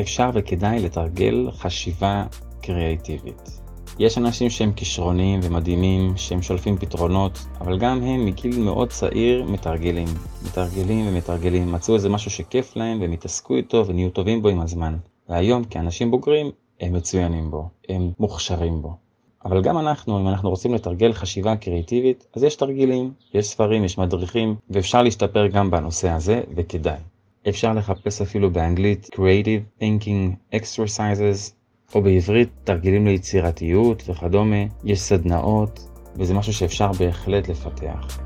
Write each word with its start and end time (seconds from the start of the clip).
אפשר 0.00 0.30
וכדאי 0.34 0.78
לתרגל 0.78 1.50
חשיבה 1.50 2.24
קריאטיבית. 2.62 3.60
יש 3.98 4.18
אנשים 4.18 4.50
שהם 4.50 4.72
כישרונים 4.72 5.40
ומדהימים, 5.42 6.16
שהם 6.16 6.42
שולפים 6.42 6.76
פתרונות, 6.76 7.38
אבל 7.60 7.78
גם 7.78 8.02
הם 8.02 8.26
מגיל 8.26 8.58
מאוד 8.58 8.88
צעיר 8.88 9.44
מתרגלים. 9.44 10.08
מתרגלים 10.44 11.08
ומתרגלים, 11.08 11.72
מצאו 11.72 11.94
איזה 11.94 12.08
משהו 12.08 12.30
שכיף 12.30 12.76
להם 12.76 13.00
והם 13.00 13.12
התעסקו 13.12 13.56
איתו 13.56 13.86
ונהיו 13.86 14.10
טובים 14.10 14.42
בו 14.42 14.48
עם 14.48 14.60
הזמן. 14.60 14.96
והיום 15.28 15.64
כאנשים 15.64 16.10
בוגרים, 16.10 16.50
הם 16.80 16.92
מצוינים 16.92 17.50
בו, 17.50 17.68
הם 17.88 18.10
מוכשרים 18.18 18.82
בו. 18.82 18.96
אבל 19.44 19.62
גם 19.62 19.78
אנחנו, 19.78 20.20
אם 20.20 20.28
אנחנו 20.28 20.50
רוצים 20.50 20.74
לתרגל 20.74 21.12
חשיבה 21.12 21.56
קריאטיבית, 21.56 22.26
אז 22.36 22.42
יש 22.42 22.56
תרגילים, 22.56 23.12
יש 23.34 23.46
ספרים, 23.46 23.84
יש 23.84 23.98
מדריכים, 23.98 24.54
ואפשר 24.70 25.02
להשתפר 25.02 25.46
גם 25.46 25.70
בנושא 25.70 26.10
הזה, 26.10 26.40
וכדאי. 26.56 26.98
אפשר 27.48 27.72
לחפש 27.72 28.22
אפילו 28.22 28.50
באנגלית 28.50 29.08
Creative 29.14 29.82
Thinking 29.82 30.54
Exercises, 30.54 31.52
או 31.94 32.02
בעברית 32.02 32.48
תרגילים 32.64 33.06
ליצירתיות 33.06 34.02
וכדומה, 34.08 34.56
יש 34.84 35.00
סדנאות, 35.00 35.80
וזה 36.16 36.34
משהו 36.34 36.52
שאפשר 36.52 36.92
בהחלט 36.92 37.48
לפתח. 37.48 38.23